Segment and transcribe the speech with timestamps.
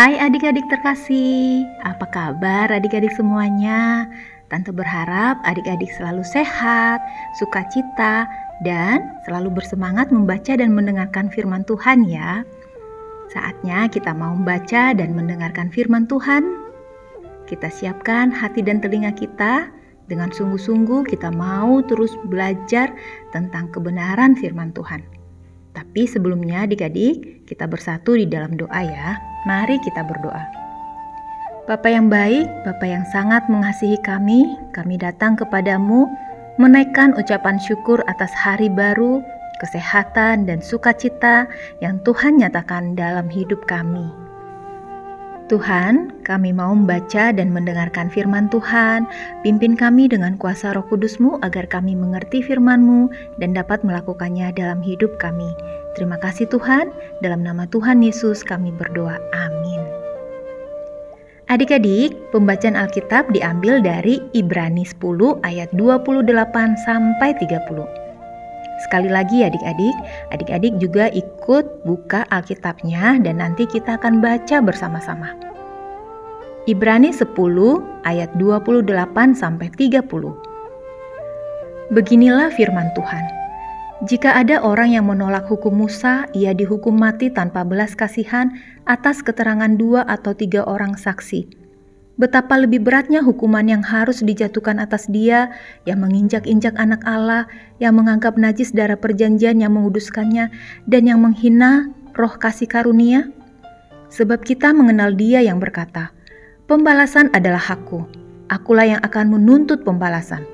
[0.00, 4.08] Hai adik-adik terkasih, apa kabar adik-adik semuanya?
[4.48, 7.04] Tante berharap adik-adik selalu sehat,
[7.36, 8.24] sukacita,
[8.64, 12.48] dan selalu bersemangat membaca dan mendengarkan firman Tuhan ya.
[13.28, 16.48] Saatnya kita mau membaca dan mendengarkan firman Tuhan.
[17.44, 19.68] Kita siapkan hati dan telinga kita
[20.08, 22.88] dengan sungguh-sungguh kita mau terus belajar
[23.36, 25.19] tentang kebenaran firman Tuhan.
[25.70, 29.18] Tapi sebelumnya adik-adik, kita bersatu di dalam doa ya.
[29.46, 30.44] Mari kita berdoa.
[31.70, 36.10] Bapa yang baik, Bapa yang sangat mengasihi kami, kami datang kepadamu
[36.58, 39.22] menaikkan ucapan syukur atas hari baru,
[39.62, 41.46] kesehatan dan sukacita
[41.78, 44.19] yang Tuhan nyatakan dalam hidup kami.
[45.50, 49.02] Tuhan, kami mau membaca dan mendengarkan firman Tuhan.
[49.42, 53.10] Pimpin kami dengan kuasa roh kudusmu agar kami mengerti firman-Mu
[53.42, 55.50] dan dapat melakukannya dalam hidup kami.
[55.98, 59.18] Terima kasih Tuhan, dalam nama Tuhan Yesus kami berdoa.
[59.34, 59.82] Amin.
[61.50, 67.99] Adik-adik, pembacaan Alkitab diambil dari Ibrani 10 ayat 28 sampai 30.
[68.80, 69.96] Sekali lagi adik-adik,
[70.32, 75.36] adik-adik juga ikut buka Alkitabnya dan nanti kita akan baca bersama-sama.
[76.64, 77.28] Ibrani 10
[78.08, 80.00] ayat 28 sampai 30.
[81.92, 83.24] Beginilah firman Tuhan.
[84.08, 88.48] Jika ada orang yang menolak hukum Musa, ia dihukum mati tanpa belas kasihan
[88.88, 91.59] atas keterangan dua atau tiga orang saksi
[92.20, 95.56] Betapa lebih beratnya hukuman yang harus dijatuhkan atas dia
[95.88, 97.48] yang menginjak-injak anak Allah,
[97.80, 100.52] yang menganggap najis darah perjanjian yang menguduskannya,
[100.84, 103.32] dan yang menghina roh kasih karunia?
[104.12, 106.12] Sebab kita mengenal dia yang berkata,
[106.68, 108.04] Pembalasan adalah hakku,
[108.52, 110.44] akulah yang akan menuntut pembalasan.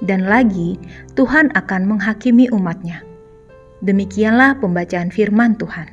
[0.00, 0.80] Dan lagi,
[1.20, 3.04] Tuhan akan menghakimi umatnya.
[3.84, 5.92] Demikianlah pembacaan firman Tuhan.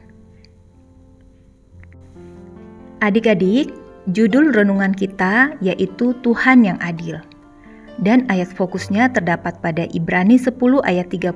[3.04, 3.76] Adik-adik,
[4.08, 7.20] Judul renungan kita yaitu Tuhan yang adil.
[7.98, 10.54] Dan ayat fokusnya terdapat pada Ibrani 10
[10.86, 11.34] ayat 30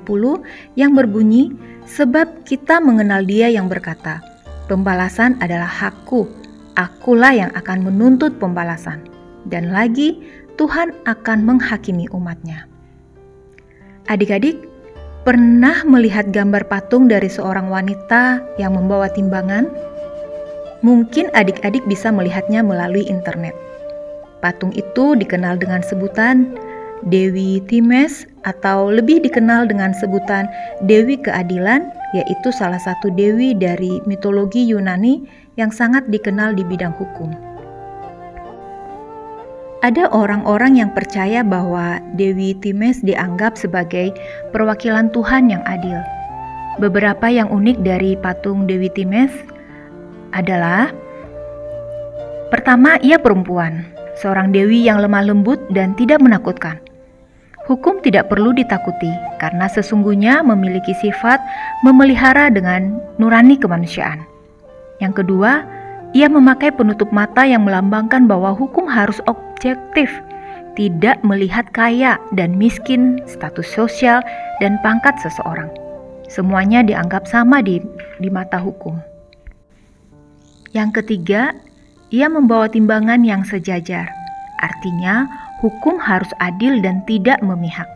[0.78, 1.52] yang berbunyi,
[1.82, 4.22] Sebab kita mengenal dia yang berkata,
[4.70, 6.30] Pembalasan adalah hakku,
[6.78, 9.02] akulah yang akan menuntut pembalasan.
[9.50, 10.22] Dan lagi,
[10.54, 12.70] Tuhan akan menghakimi umatnya.
[14.06, 14.62] Adik-adik,
[15.26, 19.66] pernah melihat gambar patung dari seorang wanita yang membawa timbangan?
[20.82, 23.54] Mungkin adik-adik bisa melihatnya melalui internet.
[24.42, 26.50] Patung itu dikenal dengan sebutan
[27.06, 30.50] Dewi Times atau lebih dikenal dengan sebutan
[30.86, 35.22] Dewi Keadilan, yaitu salah satu dewi dari mitologi Yunani
[35.54, 37.30] yang sangat dikenal di bidang hukum.
[39.82, 44.14] Ada orang-orang yang percaya bahwa Dewi Times dianggap sebagai
[44.54, 45.98] perwakilan Tuhan yang adil.
[46.78, 49.34] Beberapa yang unik dari patung Dewi Times
[50.32, 50.90] adalah
[52.52, 53.80] Pertama, ia perempuan,
[54.20, 56.76] seorang dewi yang lemah lembut dan tidak menakutkan.
[57.64, 59.08] Hukum tidak perlu ditakuti
[59.40, 61.40] karena sesungguhnya memiliki sifat
[61.80, 64.20] memelihara dengan nurani kemanusiaan.
[65.00, 65.64] Yang kedua,
[66.12, 70.12] ia memakai penutup mata yang melambangkan bahwa hukum harus objektif,
[70.76, 74.20] tidak melihat kaya dan miskin, status sosial,
[74.60, 75.72] dan pangkat seseorang.
[76.28, 77.80] Semuanya dianggap sama di,
[78.20, 79.11] di mata hukum.
[80.72, 81.52] Yang ketiga,
[82.08, 84.08] ia membawa timbangan yang sejajar.
[84.60, 85.28] Artinya,
[85.60, 87.88] hukum harus adil dan tidak memihak.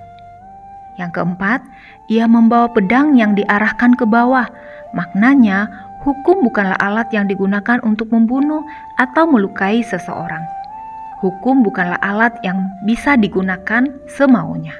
[1.01, 1.65] Yang keempat,
[2.13, 4.49] ia membawa pedang yang diarahkan ke bawah.
[4.93, 5.69] Maknanya,
[6.05, 8.61] hukum bukanlah alat yang digunakan untuk membunuh
[9.01, 10.45] atau melukai seseorang.
[11.25, 14.77] Hukum bukanlah alat yang bisa digunakan semaunya.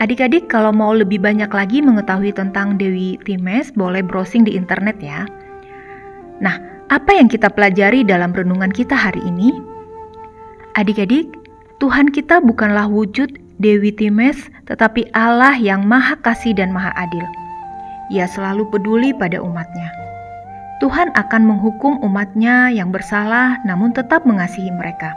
[0.00, 5.28] Adik-adik, kalau mau lebih banyak lagi mengetahui tentang Dewi Times, boleh browsing di internet ya.
[6.40, 6.56] Nah,
[6.88, 9.52] apa yang kita pelajari dalam renungan kita hari ini?
[10.74, 11.28] Adik-adik,
[11.76, 17.22] Tuhan kita bukanlah wujud Dewi Times, tetapi Allah yang maha kasih dan maha adil.
[18.08, 19.92] Ia selalu peduli pada umatnya.
[20.80, 25.12] Tuhan akan menghukum umatnya yang bersalah namun tetap mengasihi mereka.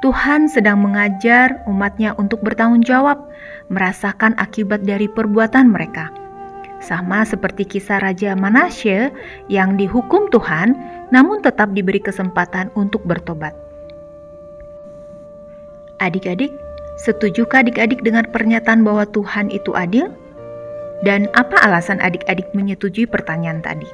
[0.00, 3.18] Tuhan sedang mengajar umatnya untuk bertanggung jawab,
[3.68, 6.19] merasakan akibat dari perbuatan mereka
[6.80, 9.12] sama seperti kisah Raja Manasye
[9.52, 10.74] yang dihukum Tuhan
[11.14, 13.52] namun tetap diberi kesempatan untuk bertobat.
[16.00, 16.50] Adik-adik,
[16.96, 20.08] setujukah adik-adik dengan pernyataan bahwa Tuhan itu adil?
[21.04, 23.88] Dan apa alasan adik-adik menyetujui pertanyaan tadi?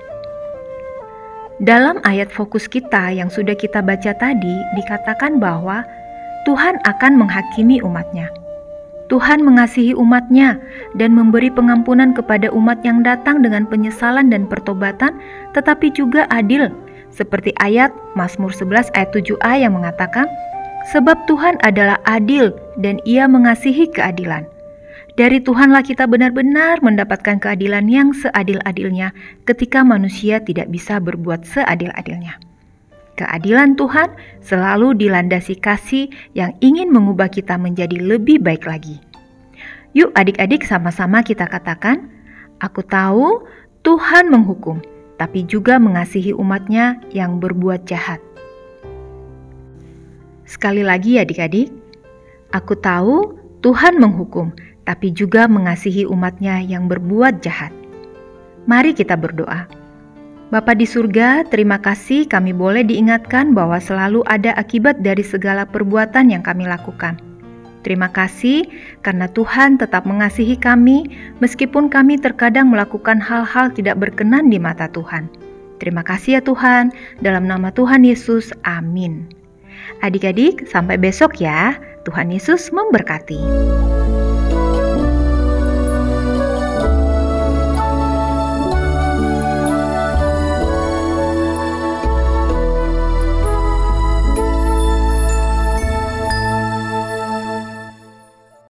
[1.57, 5.87] Dalam ayat fokus kita yang sudah kita baca tadi, dikatakan bahwa
[6.45, 8.29] Tuhan akan menghakimi umatnya.
[9.07, 10.59] Tuhan mengasihi umatnya
[10.99, 15.15] dan memberi pengampunan kepada umat yang datang dengan penyesalan dan pertobatan,
[15.55, 16.75] tetapi juga adil,
[17.15, 20.27] seperti ayat Mazmur 11 ayat 7a yang mengatakan,
[20.95, 24.47] Sebab Tuhan adalah adil dan ia mengasihi keadilan.
[25.19, 29.11] Dari Tuhanlah kita benar-benar mendapatkan keadilan yang seadil-adilnya
[29.49, 32.46] ketika manusia tidak bisa berbuat seadil-adilnya.
[33.17, 34.13] Keadilan Tuhan
[34.45, 39.01] selalu dilandasi kasih yang ingin mengubah kita menjadi lebih baik lagi.
[39.97, 42.13] Yuk adik-adik sama-sama kita katakan,
[42.61, 43.45] Aku tahu
[43.81, 44.81] Tuhan menghukum,
[45.17, 48.21] tapi juga mengasihi umatnya yang berbuat jahat.
[50.45, 51.73] Sekali lagi ya adik-adik,
[52.53, 54.53] aku tahu Tuhan menghukum,
[54.85, 57.73] tapi juga mengasihi umatnya yang berbuat jahat.
[58.69, 59.76] Mari kita berdoa.
[60.47, 66.31] Bapa di surga, terima kasih kami boleh diingatkan bahwa selalu ada akibat dari segala perbuatan
[66.31, 67.19] yang kami lakukan.
[67.83, 68.63] Terima kasih
[69.03, 71.11] karena Tuhan tetap mengasihi kami,
[71.43, 75.27] meskipun kami terkadang melakukan hal-hal tidak berkenan di mata Tuhan.
[75.83, 76.95] Terima kasih ya Tuhan,
[77.27, 79.27] dalam nama Tuhan Yesus, amin.
[80.07, 81.75] Adik-adik, sampai besok ya.
[82.07, 83.43] Tuhan Yesus memberkati.